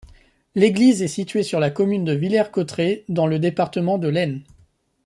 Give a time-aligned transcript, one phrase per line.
[0.55, 4.41] L'église est située sur la commune de Villers-Cotterêts, dans le département de l'Aisne.